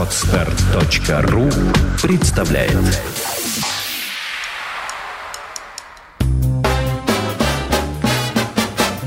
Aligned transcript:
Отстар.ру 0.00 1.50
представляет 2.00 2.72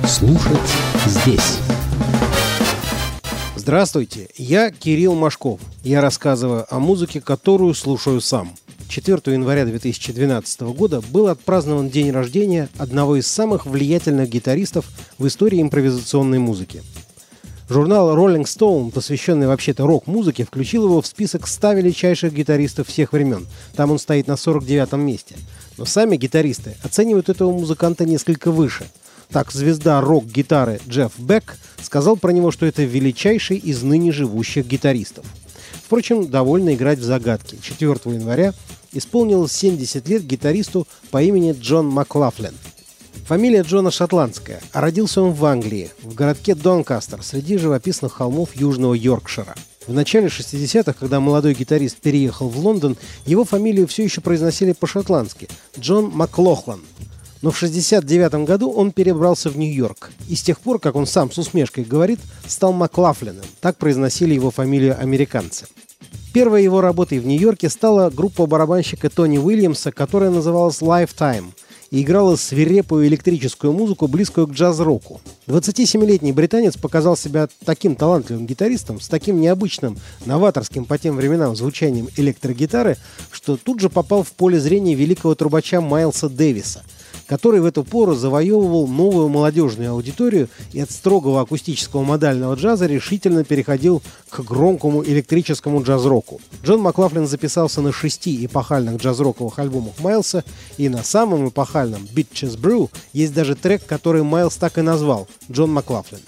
Слушать 0.06 0.54
здесь 1.08 1.58
Здравствуйте, 3.56 4.28
я 4.38 4.70
Кирилл 4.70 5.16
Машков. 5.16 5.60
Я 5.84 6.00
рассказываю 6.00 6.68
о 6.70 6.78
музыке, 6.78 7.22
которую 7.22 7.74
слушаю 7.74 8.22
сам. 8.22 8.54
4 8.88 9.20
января 9.34 9.66
2012 9.66 10.62
года 10.62 11.02
был 11.02 11.28
отпразднован 11.30 11.90
день 11.90 12.12
рождения 12.12 12.70
одного 12.78 13.16
из 13.16 13.26
самых 13.26 13.66
влиятельных 13.66 14.30
гитаристов 14.30 14.86
в 15.18 15.26
истории 15.26 15.60
импровизационной 15.60 16.38
музыки. 16.38 16.84
Журнал 17.70 18.16
Rolling 18.18 18.44
Stone, 18.44 18.92
посвященный 18.92 19.48
вообще-то 19.48 19.88
рок-музыке, 19.88 20.44
включил 20.44 20.84
его 20.84 21.02
в 21.02 21.08
список 21.08 21.48
100 21.48 21.74
величайших 21.74 22.34
гитаристов 22.34 22.90
всех 22.90 23.14
времен. 23.14 23.48
Там 23.76 23.92
он 23.92 24.00
стоит 24.00 24.28
на 24.28 24.36
49 24.36 24.94
месте. 24.94 25.36
Но 25.78 25.86
сами 25.86 26.18
гитаристы 26.18 26.76
оценивают 26.84 27.30
этого 27.30 27.52
музыканта 27.52 28.06
несколько 28.06 28.52
выше. 28.52 28.86
Так, 29.30 29.52
звезда 29.52 30.02
рок-гитары 30.02 30.82
Джефф 30.88 31.18
Бек 31.18 31.58
сказал 31.82 32.18
про 32.18 32.32
него, 32.32 32.52
что 32.52 32.66
это 32.66 32.84
величайший 32.84 33.58
из 33.58 33.82
ныне 33.82 34.12
живущих 34.12 34.68
гитаристов. 34.68 35.26
Впрочем, 35.86 36.30
довольно 36.30 36.76
играть 36.76 37.00
в 37.00 37.04
загадки. 37.04 37.58
4 37.62 37.92
января 38.06 38.54
исполнилось 38.92 39.54
70 39.54 40.08
лет 40.08 40.24
гитаристу 40.24 40.86
по 41.12 41.24
имени 41.24 41.56
Джон 41.58 41.88
Маклафлин. 41.88 42.54
Фамилия 43.26 43.62
Джона 43.62 43.90
шотландская, 43.90 44.62
а 44.74 44.82
родился 44.82 45.22
он 45.22 45.32
в 45.32 45.46
Англии, 45.46 45.90
в 46.02 46.14
городке 46.14 46.56
Донкастер, 46.56 47.24
среди 47.24 47.58
живописных 47.58 48.14
холмов 48.14 48.56
Южного 48.56 48.94
Йоркшира. 48.94 49.56
В 49.88 49.94
начале 49.94 50.28
60-х, 50.28 50.94
когда 50.94 51.20
молодой 51.20 51.54
гитарист 51.54 51.98
переехал 51.98 52.50
в 52.50 52.58
Лондон, 52.58 52.98
его 53.26 53.44
фамилию 53.44 53.88
все 53.88 54.04
еще 54.04 54.22
произносили 54.22 54.74
по-шотландски– 54.74 55.50
Джон 55.80 56.12
Маклохлан. 56.14 56.82
Но 57.42 57.52
в 57.52 57.58
69 57.58 58.46
году 58.46 58.72
он 58.72 58.92
перебрался 58.92 59.50
в 59.50 59.58
Нью-Йорк. 59.58 60.12
И 60.30 60.36
с 60.36 60.42
тех 60.42 60.62
пор, 60.62 60.80
как 60.80 60.96
он 60.96 61.06
сам 61.06 61.30
с 61.32 61.38
усмешкой 61.38 61.84
говорит, 61.84 62.20
стал 62.48 62.72
Маклафлином. 62.72 63.46
Так 63.60 63.78
произносили 63.78 64.34
его 64.34 64.50
фамилию 64.50 64.98
американцы. 64.98 65.66
Первой 66.34 66.64
его 66.64 66.80
работой 66.80 67.20
в 67.20 67.26
Нью-Йорке 67.26 67.70
стала 67.70 68.10
группа 68.10 68.46
барабанщика 68.46 69.10
Тони 69.10 69.38
Уильямса, 69.38 69.92
которая 69.92 70.30
называлась 70.30 70.82
Lifetime 70.82 71.52
и 71.94 72.02
играла 72.02 72.36
свирепую 72.38 73.06
электрическую 73.06 73.72
музыку, 73.72 74.08
близкую 74.08 74.48
к 74.48 74.52
джаз-року. 74.52 75.22
27-летний 75.46 76.32
британец 76.32 76.76
показал 76.76 77.16
себя 77.16 77.48
таким 77.66 77.96
талантливым 77.96 78.48
гитаристом, 78.48 79.00
с 79.00 79.08
таким 79.08 79.40
необычным, 79.40 80.00
новаторским 80.26 80.86
по 80.86 80.98
тем 80.98 81.16
временам 81.16 81.56
звучанием 81.56 82.10
электрогитары, 82.18 82.98
что 83.30 83.58
тут 83.58 83.80
же 83.80 83.92
попал 83.92 84.24
в 84.24 84.32
поле 84.32 84.60
зрения 84.60 84.96
великого 84.96 85.36
трубача 85.36 85.82
Майлса 85.82 86.30
Дэвиса– 86.30 86.82
который 87.28 87.62
в 87.62 87.66
эту 87.66 87.84
пору 87.84 88.16
завоевывал 88.16 88.88
новую 88.88 89.30
молодежную 89.30 89.92
аудиторию 89.92 90.50
и 90.72 90.80
от 90.80 90.92
строгого 90.92 91.42
акустического 91.42 92.04
модального 92.04 92.56
джаза 92.56 92.86
решительно 92.86 93.44
переходил 93.44 94.02
к 94.30 94.42
громкому 94.42 95.04
электрическому 95.04 95.84
джаз-року. 95.84 96.42
Джон 96.64 96.82
Маклафлин 96.82 97.28
записался 97.28 97.82
на 97.82 97.92
шести 97.92 98.46
эпохальных 98.46 99.02
джаз-роковых 99.02 99.60
альбомах 99.60 100.00
Майлса, 100.00 100.44
и 100.78 100.90
на 100.90 101.04
самом 101.04 101.50
эпохальном 101.50 102.08
«Bitches 102.14 102.60
Brew» 102.60 102.90
есть 103.14 103.34
даже 103.34 103.56
трек, 103.56 103.86
который 103.86 104.24
Майлз 104.24 104.56
так 104.58 104.78
и 104.78 104.82
назвал 104.82 105.28
«Джон 105.52 105.72
Маклафлин». 105.72 106.20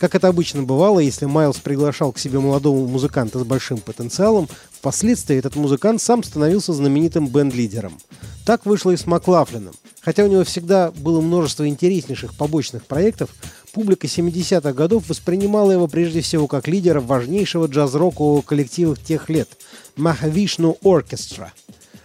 Как 0.00 0.14
это 0.14 0.28
обычно 0.28 0.62
бывало, 0.62 0.98
если 0.98 1.26
Майлз 1.26 1.58
приглашал 1.58 2.10
к 2.12 2.18
себе 2.18 2.38
молодого 2.38 2.86
музыканта 2.86 3.38
с 3.38 3.44
большим 3.44 3.76
потенциалом, 3.76 4.48
впоследствии 4.80 5.36
этот 5.36 5.56
музыкант 5.56 6.00
сам 6.00 6.22
становился 6.22 6.72
знаменитым 6.72 7.26
бенд-лидером. 7.28 7.98
Так 8.46 8.64
вышло 8.64 8.92
и 8.92 8.96
с 8.96 9.06
Маклафлином. 9.06 9.74
Хотя 10.00 10.24
у 10.24 10.26
него 10.26 10.42
всегда 10.42 10.90
было 10.90 11.20
множество 11.20 11.68
интереснейших 11.68 12.34
побочных 12.34 12.86
проектов, 12.86 13.28
публика 13.74 14.06
70-х 14.06 14.72
годов 14.72 15.06
воспринимала 15.10 15.72
его 15.72 15.86
прежде 15.86 16.22
всего 16.22 16.46
как 16.46 16.66
лидера 16.66 17.02
важнейшего 17.02 17.66
джаз-рокового 17.66 18.40
коллектива 18.40 18.96
тех 18.96 19.28
лет– 19.28 19.50
Махавишну 19.96 20.78
Оркестра. 20.82 21.52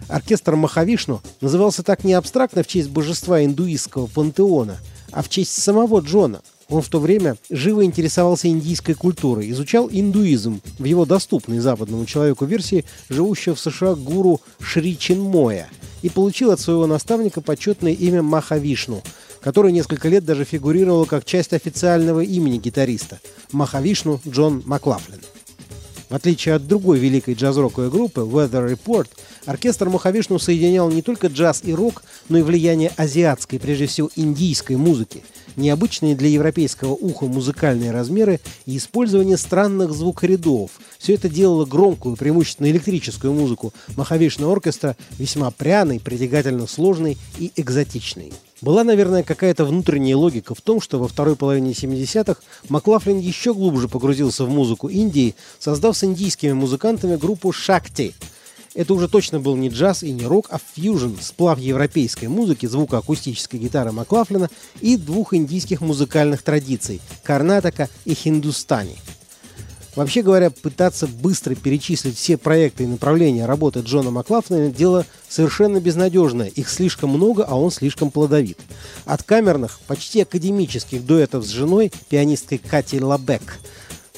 Оркестр 0.08 0.56
Махавишну 0.56 1.22
назывался 1.40 1.82
так 1.82 2.04
не 2.04 2.12
абстрактно 2.12 2.62
в 2.62 2.66
честь 2.66 2.90
божества 2.90 3.42
индуистского 3.42 4.06
пантеона, 4.06 4.76
а 5.12 5.22
в 5.22 5.30
честь 5.30 5.62
самого 5.62 6.00
Джона– 6.00 6.42
он 6.68 6.82
в 6.82 6.88
то 6.88 6.98
время 6.98 7.36
живо 7.50 7.84
интересовался 7.84 8.48
индийской 8.48 8.94
культурой, 8.94 9.50
изучал 9.50 9.88
индуизм 9.90 10.60
в 10.78 10.84
его 10.84 11.04
доступной 11.04 11.58
западному 11.58 12.06
человеку 12.06 12.44
версии 12.44 12.84
живущего 13.08 13.54
в 13.54 13.60
США 13.60 13.94
гуру 13.94 14.40
Шри 14.60 14.98
Чинмоя 14.98 15.68
и 16.02 16.08
получил 16.08 16.50
от 16.50 16.60
своего 16.60 16.86
наставника 16.86 17.40
почетное 17.40 17.92
имя 17.92 18.22
Махавишну, 18.22 19.02
которое 19.40 19.72
несколько 19.72 20.08
лет 20.08 20.24
даже 20.24 20.44
фигурировало 20.44 21.04
как 21.04 21.24
часть 21.24 21.52
официального 21.52 22.20
имени 22.20 22.58
гитариста– 22.58 23.20
Махавишну 23.52 24.20
Джон 24.26 24.62
Маклафлин. 24.66 25.20
В 26.08 26.14
отличие 26.14 26.54
от 26.54 26.68
другой 26.68 27.00
великой 27.00 27.34
джаз-роковой 27.34 27.90
группы 27.90 28.20
Weather 28.20 28.72
Report, 28.72 29.08
оркестр 29.44 29.88
Махавишну 29.88 30.38
соединял 30.38 30.88
не 30.88 31.02
только 31.02 31.26
джаз 31.26 31.62
и 31.64 31.74
рок, 31.74 32.04
но 32.28 32.38
и 32.38 32.42
влияние 32.42 32.92
азиатской, 32.96 33.58
прежде 33.58 33.86
всего 33.86 34.08
индийской 34.14 34.76
музыки, 34.76 35.24
необычные 35.56 36.14
для 36.14 36.28
европейского 36.28 36.92
уха 36.92 37.26
музыкальные 37.26 37.90
размеры 37.90 38.38
и 38.66 38.76
использование 38.76 39.36
странных 39.36 39.92
звукорядов. 39.92 40.70
Все 40.98 41.14
это 41.14 41.28
делало 41.28 41.64
громкую, 41.66 42.14
преимущественно 42.14 42.70
электрическую 42.70 43.32
музыку 43.32 43.74
Махавишну 43.96 44.48
оркестра 44.48 44.96
весьма 45.18 45.50
пряной, 45.50 45.98
притягательно 45.98 46.68
сложной 46.68 47.18
и 47.38 47.50
экзотичной. 47.56 48.32
Была, 48.62 48.84
наверное, 48.84 49.22
какая-то 49.22 49.64
внутренняя 49.64 50.16
логика 50.16 50.54
в 50.54 50.62
том, 50.62 50.80
что 50.80 50.98
во 50.98 51.08
второй 51.08 51.36
половине 51.36 51.72
70-х 51.72 52.40
Маклафлин 52.70 53.18
еще 53.18 53.52
глубже 53.52 53.86
погрузился 53.86 54.44
в 54.44 54.50
музыку 54.50 54.88
Индии, 54.88 55.34
создав 55.58 55.96
с 55.96 56.04
индийскими 56.04 56.52
музыкантами 56.52 57.16
группу 57.16 57.52
«Шакти», 57.52 58.14
это 58.76 58.92
уже 58.92 59.08
точно 59.08 59.40
был 59.40 59.56
не 59.56 59.70
джаз 59.70 60.02
и 60.02 60.12
не 60.12 60.26
рок, 60.26 60.48
а 60.50 60.58
фьюжн, 60.58 61.14
сплав 61.18 61.58
европейской 61.58 62.26
музыки, 62.26 62.66
звука 62.66 62.98
акустической 62.98 63.58
гитары 63.58 63.90
Маклафлина 63.90 64.50
и 64.82 64.98
двух 64.98 65.32
индийских 65.32 65.80
музыкальных 65.80 66.42
традиций– 66.42 67.00
Карнатака 67.22 67.88
и 68.04 68.12
Хиндустани– 68.12 68.96
Вообще 69.96 70.20
говоря, 70.20 70.50
пытаться 70.50 71.06
быстро 71.06 71.54
перечислить 71.54 72.18
все 72.18 72.36
проекты 72.36 72.84
и 72.84 72.86
направления 72.86 73.46
работы 73.46 73.80
Джона 73.80 74.10
Маклафлина– 74.10 74.68
дело 74.76 75.06
совершенно 75.26 75.80
безнадежное. 75.80 76.48
Их 76.48 76.68
слишком 76.68 77.10
много, 77.10 77.44
а 77.44 77.58
он 77.58 77.70
слишком 77.70 78.10
плодовит. 78.10 78.58
От 79.06 79.22
камерных, 79.22 79.80
почти 79.86 80.20
академических 80.20 81.04
дуэтов 81.04 81.46
с 81.46 81.48
женой, 81.48 81.90
пианисткой 82.10 82.58
Кати 82.58 83.00
Лабек, 83.00 83.58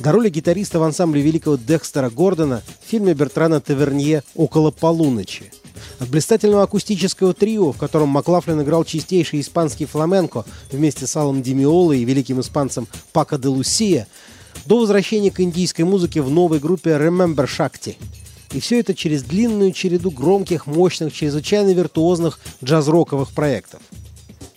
до 0.00 0.10
роли 0.10 0.30
гитариста 0.30 0.80
в 0.80 0.82
ансамбле 0.82 1.22
великого 1.22 1.56
Декстера 1.56 2.10
Гордона 2.10 2.62
в 2.84 2.90
фильме 2.90 3.14
Бертрана 3.14 3.60
Тавернье 3.60 4.24
«Около 4.34 4.72
полуночи». 4.72 5.52
От 6.00 6.08
блистательного 6.08 6.64
акустического 6.64 7.34
трио, 7.34 7.70
в 7.70 7.78
котором 7.78 8.08
Маклафлин 8.08 8.62
играл 8.62 8.84
чистейший 8.84 9.40
испанский 9.40 9.86
фламенко 9.86 10.44
вместе 10.72 11.06
с 11.06 11.16
Аллом 11.16 11.40
Демиоло 11.40 11.92
и 11.92 12.04
великим 12.04 12.40
испанцем 12.40 12.88
Пако 13.12 13.38
де 13.38 13.46
Лусия– 13.46 14.08
до 14.66 14.80
возвращения 14.80 15.30
к 15.30 15.40
индийской 15.40 15.84
музыке 15.84 16.22
в 16.22 16.30
новой 16.30 16.58
группе 16.58 16.90
Remember 16.90 17.46
Shakti. 17.46 17.96
И 18.52 18.60
все 18.60 18.80
это 18.80 18.94
через 18.94 19.22
длинную 19.22 19.72
череду 19.72 20.10
громких, 20.10 20.66
мощных, 20.66 21.12
чрезвычайно 21.12 21.72
виртуозных 21.72 22.40
джаз-роковых 22.64 23.32
проектов. 23.32 23.80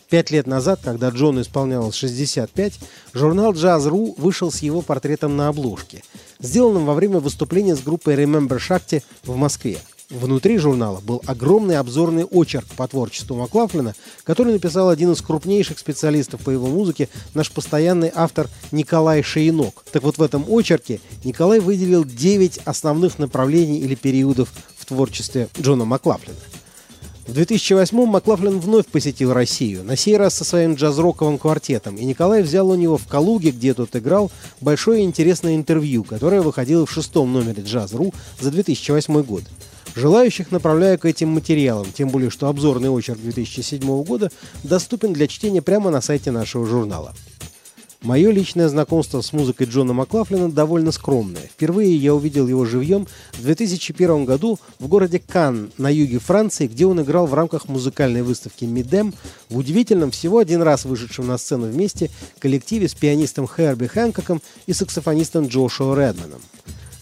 Пять 0.09 0.29
лет 0.29 0.45
назад, 0.45 0.81
когда 0.83 1.09
Джону 1.09 1.41
исполнялось 1.41 1.95
65, 1.95 2.79
журнал 3.13 3.53
Jazz.ru 3.53 4.13
вышел 4.17 4.51
с 4.51 4.59
его 4.59 4.81
портретом 4.81 5.37
на 5.37 5.47
обложке, 5.47 6.03
сделанным 6.39 6.85
во 6.85 6.93
время 6.93 7.19
выступления 7.19 7.77
с 7.77 7.81
группой 7.81 8.15
Remember 8.15 8.57
Shakti 8.59 9.03
в 9.23 9.37
Москве. 9.37 9.77
Внутри 10.11 10.57
журнала 10.57 10.99
был 10.99 11.21
огромный 11.25 11.77
обзорный 11.77 12.25
очерк 12.25 12.65
по 12.75 12.85
творчеству 12.85 13.37
Маклафлина, 13.37 13.95
который 14.25 14.51
написал 14.51 14.89
один 14.89 15.13
из 15.13 15.21
крупнейших 15.21 15.79
специалистов 15.79 16.41
по 16.41 16.49
его 16.49 16.67
музыке, 16.67 17.07
наш 17.33 17.49
постоянный 17.49 18.11
автор 18.13 18.49
Николай 18.73 19.23
Шейнок. 19.23 19.85
Так 19.89 20.03
вот 20.03 20.17
в 20.17 20.21
этом 20.21 20.43
очерке 20.49 20.99
Николай 21.23 21.61
выделил 21.61 22.03
9 22.03 22.59
основных 22.65 23.19
направлений 23.19 23.79
или 23.79 23.95
периодов 23.95 24.51
в 24.77 24.85
творчестве 24.85 25.47
Джона 25.57 25.85
Маклафлина. 25.85 26.35
В 27.25 27.33
2008-м 27.33 28.09
Маклафлин 28.09 28.59
вновь 28.59 28.87
посетил 28.87 29.31
Россию, 29.31 29.85
на 29.85 29.95
сей 29.95 30.17
раз 30.17 30.33
со 30.33 30.43
своим 30.43 30.73
джаз-роковым 30.73 31.37
квартетом, 31.37 31.95
и 31.95 32.03
Николай 32.03 32.41
взял 32.41 32.67
у 32.67 32.75
него 32.75 32.97
в 32.97 33.07
Калуге, 33.07 33.51
где 33.51 33.73
тот 33.73 33.95
играл, 33.95 34.29
большое 34.59 35.03
интересное 35.03 35.55
интервью, 35.55 36.03
которое 36.03 36.41
выходило 36.41 36.85
в 36.85 36.91
шестом 36.91 37.31
номере 37.31 37.63
«Джаз.ру» 37.63 38.13
за 38.41 38.51
2008 38.51 39.21
год. 39.23 39.43
Желающих 39.95 40.51
направляю 40.51 40.97
к 40.97 41.05
этим 41.05 41.29
материалам, 41.29 41.87
тем 41.93 42.09
более 42.09 42.29
что 42.29 42.47
обзорный 42.47 42.89
очерк 42.89 43.19
2007 43.19 44.03
года 44.03 44.31
доступен 44.63 45.13
для 45.13 45.27
чтения 45.27 45.61
прямо 45.61 45.91
на 45.91 46.01
сайте 46.01 46.31
нашего 46.31 46.65
журнала. 46.65 47.13
Мое 48.01 48.31
личное 48.31 48.67
знакомство 48.67 49.21
с 49.21 49.31
музыкой 49.31 49.67
Джона 49.67 49.93
Маклафлина 49.93 50.51
довольно 50.51 50.91
скромное. 50.91 51.43
Впервые 51.43 51.95
я 51.95 52.15
увидел 52.15 52.47
его 52.47 52.65
живьем 52.65 53.05
в 53.33 53.43
2001 53.43 54.25
году 54.25 54.57
в 54.79 54.87
городе 54.87 55.19
Кан 55.19 55.71
на 55.77 55.87
юге 55.93 56.17
Франции, 56.17 56.65
где 56.65 56.87
он 56.87 56.99
играл 57.01 57.27
в 57.27 57.35
рамках 57.35 57.67
музыкальной 57.67 58.23
выставки 58.23 58.65
«Мидем» 58.65 59.13
в 59.49 59.57
удивительном 59.59 60.09
всего 60.09 60.39
один 60.39 60.63
раз 60.63 60.85
вышедшем 60.85 61.27
на 61.27 61.37
сцену 61.37 61.67
вместе 61.67 62.09
коллективе 62.39 62.87
с 62.87 62.95
пианистом 62.95 63.47
Херби 63.47 63.85
Хэнкоком 63.85 64.41
и 64.65 64.73
саксофонистом 64.73 65.45
Джошуа 65.45 65.93
Редманом. 65.95 66.41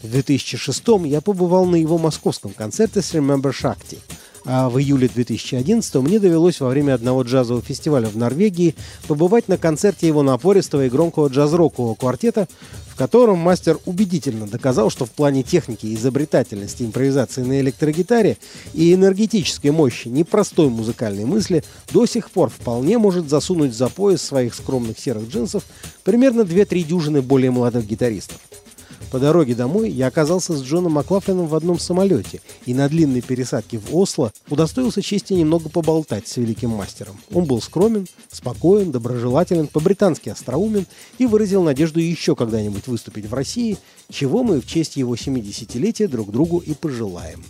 В 0.02 0.10
2006 0.10 0.84
я 1.06 1.22
побывал 1.22 1.66
на 1.66 1.76
его 1.76 1.98
московском 1.98 2.52
концерте 2.52 3.02
с 3.02 3.14
Remember 3.14 3.52
Shakti– 3.52 4.00
а 4.46 4.70
в 4.70 4.80
июле 4.80 5.08
2011 5.08 5.96
мне 5.96 6.20
довелось 6.20 6.60
во 6.60 6.70
время 6.70 6.94
одного 6.94 7.24
джазового 7.24 7.64
фестиваля 7.64 8.08
в 8.08 8.18
Норвегии 8.18 8.76
побывать 9.08 9.48
на 9.48 9.58
концерте 9.58 10.08
его 10.08 10.24
напористого 10.24 10.86
и 10.86 10.90
громкого 10.90 11.28
джаз-рокового 11.28 11.96
квартета, 11.96 12.48
в 12.88 12.96
котором 12.96 13.38
мастер 13.38 13.78
убедительно 13.86 14.48
доказал, 14.48 14.90
что 14.90 15.06
в 15.06 15.12
плане 15.12 15.44
техники, 15.44 15.94
изобретательности, 15.94 16.84
импровизации 16.84 17.44
на 17.44 17.60
электрогитаре 17.60 18.38
и 18.74 18.94
энергетической 18.94 19.72
мощи 19.72 20.08
непростой 20.08 20.70
музыкальной 20.70 21.26
мысли 21.26 21.64
до 21.92 22.06
сих 22.06 22.32
пор 22.32 22.50
вполне 22.50 22.98
может 22.98 23.30
засунуть 23.30 23.74
за 23.74 23.90
пояс 23.90 24.22
своих 24.22 24.54
скромных 24.54 25.00
серых 25.00 25.30
джинсов 25.30 25.64
примерно 26.04 26.42
2-3 26.42 26.84
дюжины 26.84 27.22
более 27.22 27.52
молодых 27.52 27.86
гитаристов. 27.86 28.40
По 29.12 29.18
дороге 29.18 29.56
домой 29.56 29.90
я 29.90 30.08
оказался 30.08 30.56
с 30.56 30.62
Джоном 30.62 30.94
Маклафлином 30.94 31.48
в 31.48 31.56
одном 31.56 31.80
самолете 31.80 32.42
и 32.66 32.76
на 32.76 32.88
длинной 32.88 33.22
пересадке 33.22 33.80
в 33.80 33.96
Осло 33.96 34.32
удостоился 34.50 35.02
чести 35.02 35.34
немного 35.34 35.68
поболтать 35.68 36.28
с 36.28 36.38
великим 36.38 36.70
мастером. 36.70 37.20
Он 37.34 37.46
был 37.46 37.60
скромен, 37.60 38.08
спокоен, 38.32 38.92
доброжелателен, 38.92 39.68
по-британски 39.68 40.30
остроумен 40.30 40.86
и 41.18 41.26
выразил 41.26 41.64
надежду 41.64 42.00
еще 42.00 42.36
когда-нибудь 42.36 42.88
выступить 42.88 43.26
в 43.26 43.34
России, 43.34 43.78
чего 44.12 44.44
мы 44.44 44.62
в 44.62 44.68
честь 44.68 44.96
его 44.96 45.16
70-летия 45.16 46.08
друг 46.08 46.32
другу 46.32 46.60
и 46.60 46.74
пожелаем. 46.74 47.44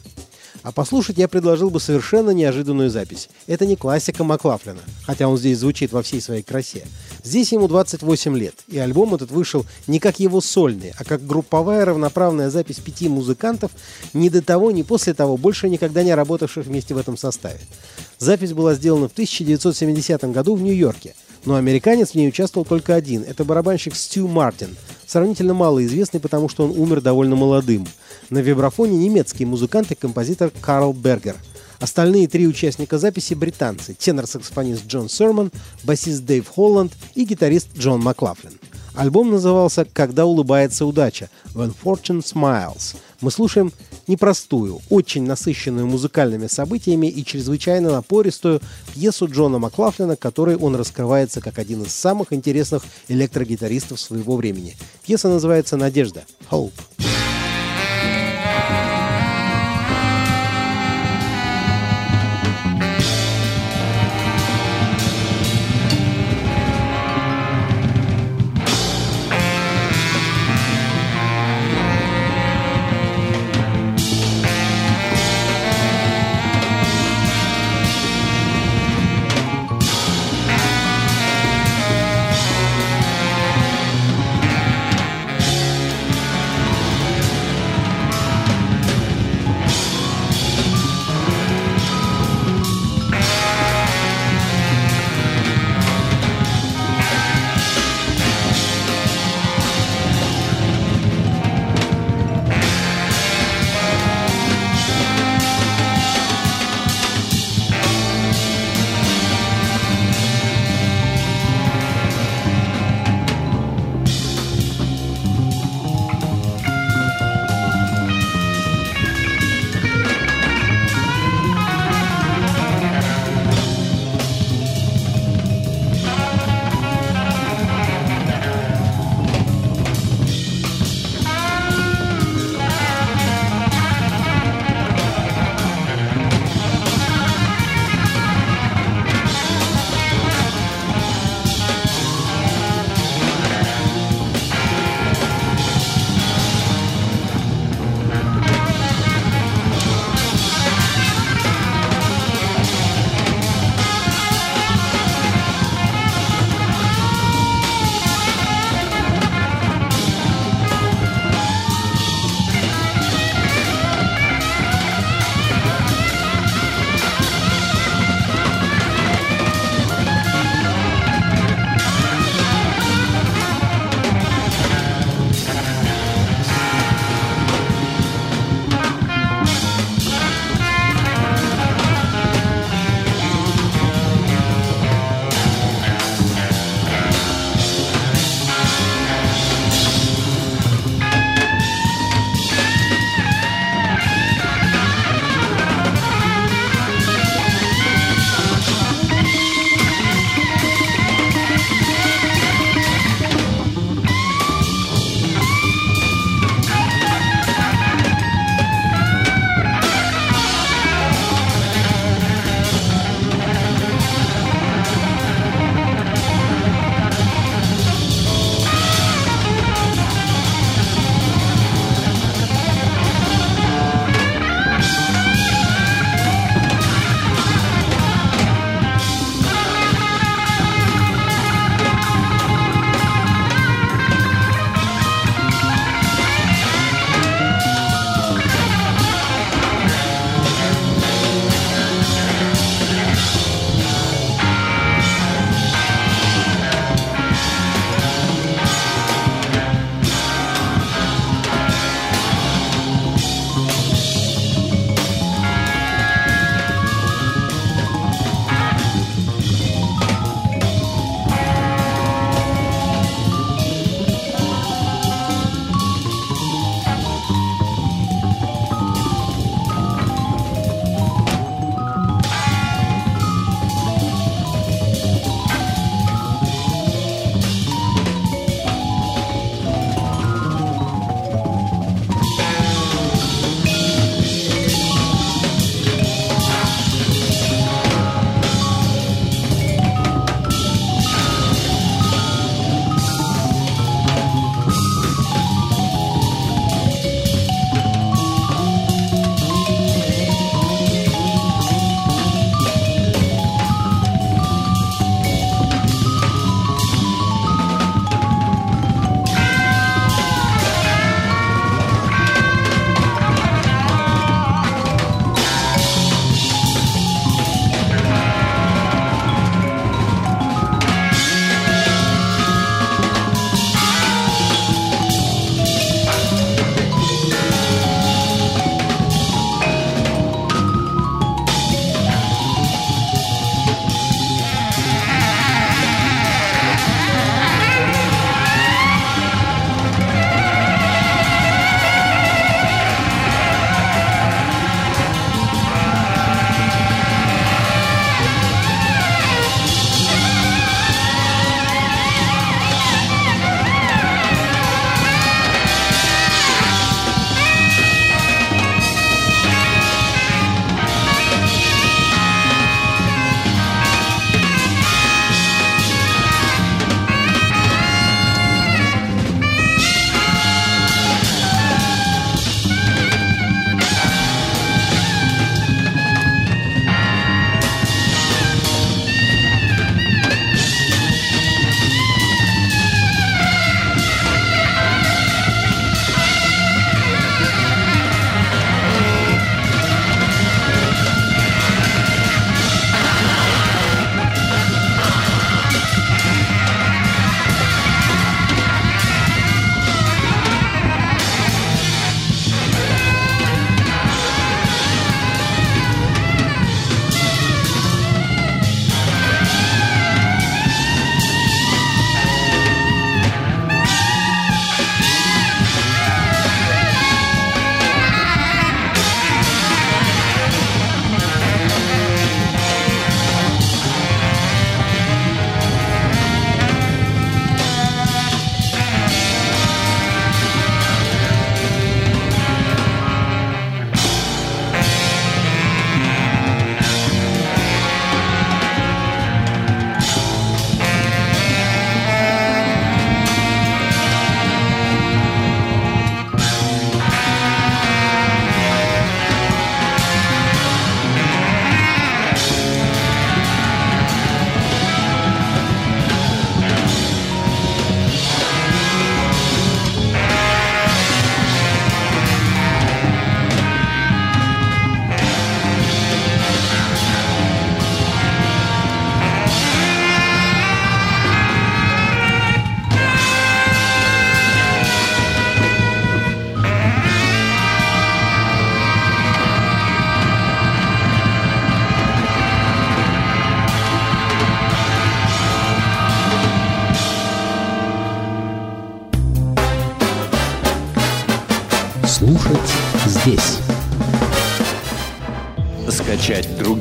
А 0.61 0.71
послушать 0.71 1.17
я 1.17 1.27
предложил 1.27 1.69
бы 1.69 1.79
совершенно 1.79 2.31
неожиданную 2.31 2.89
запись. 2.89 3.29
Это 3.47 3.65
не 3.65 3.75
классика 3.75 4.23
Маклафлина, 4.23 4.81
хотя 5.05 5.27
он 5.27 5.37
здесь 5.37 5.59
звучит 5.59 5.91
во 5.91 6.03
всей 6.03 6.21
своей 6.21 6.43
красе. 6.43 6.85
Здесь 7.23 7.51
ему 7.51 7.67
28 7.67 8.37
лет, 8.37 8.55
и 8.67 8.77
альбом 8.77 9.15
этот 9.15 9.31
вышел 9.31 9.65
не 9.87 9.99
как 9.99 10.19
его 10.19 10.41
сольный, 10.41 10.93
а 10.97 11.05
как 11.05 11.25
групповая 11.25 11.85
равноправная 11.85 12.49
запись 12.49 12.79
пяти 12.79 13.07
музыкантов, 13.07 13.71
ни 14.13 14.29
до 14.29 14.41
того, 14.41 14.71
ни 14.71 14.81
после 14.81 15.13
того, 15.13 15.37
больше 15.37 15.69
никогда 15.69 16.03
не 16.03 16.13
работавших 16.13 16.65
вместе 16.65 16.93
в 16.93 16.97
этом 16.97 17.17
составе. 17.17 17.59
Запись 18.17 18.53
была 18.53 18.73
сделана 18.73 19.07
в 19.07 19.13
1970 19.13 20.23
году 20.25 20.55
в 20.55 20.61
Нью-Йорке, 20.61 21.15
но 21.45 21.55
американец 21.55 22.11
в 22.11 22.15
ней 22.15 22.27
участвовал 22.27 22.65
только 22.65 22.95
один. 22.95 23.23
Это 23.23 23.45
барабанщик 23.45 23.95
Стю 23.95 24.27
Мартин, 24.27 24.75
сравнительно 25.09 25.55
малоизвестный, 25.55 26.19
потому 26.19 26.49
что 26.49 26.65
он 26.65 26.71
умер 26.77 27.01
довольно 27.01 27.35
молодым. 27.35 27.87
На 28.29 28.39
вибрафоне 28.39 28.97
немецкий 28.97 29.45
музыкант 29.45 29.91
и 29.91 29.95
композитор 29.95 30.51
Карл 30.61 30.93
Бергер. 30.93 31.35
Остальные 31.79 32.27
три 32.27 32.47
участника 32.47 32.99
записи– 32.99 33.33
британцы– 33.35 33.95
тенор-саксофонист 33.99 34.85
Джон 34.85 35.09
Серман, 35.09 35.51
басист 35.83 36.25
Дэйв 36.25 36.47
Холланд 36.47 36.93
и 37.15 37.23
гитарист 37.23 37.69
Джон 37.75 38.01
Маклафлин. 38.01 38.51
Альбом 38.93 39.31
назывался 39.31 39.87
«Когда 39.91 40.25
улыбается 40.25 40.85
удача»– 40.85 41.29
«When 41.55 41.73
Fortune 41.83 42.21
Smiles». 42.21 42.97
Мы 43.21 43.31
слушаем 43.31 43.73
непростую, 44.07 44.81
очень 44.89 45.25
насыщенную 45.25 45.85
музыкальными 45.87 46.47
событиями 46.47 47.07
и 47.07 47.25
чрезвычайно 47.25 47.91
напористую 47.91 48.61
пьесу 48.93 49.27
Джона 49.27 49.59
Маклафлина, 49.59 50.15
которой 50.15 50.55
он 50.55 50.75
раскрывается 50.75 51.41
как 51.41 51.59
один 51.59 51.83
из 51.83 51.93
самых 51.93 52.31
интересных 52.31 52.83
электрогитаристов 53.09 53.99
своего 53.99 54.37
времени. 54.37 54.77
Пьеса 55.05 55.27
называется 55.27 55.75
«Надежда»– 55.75 56.23
«Hope». 56.49 56.71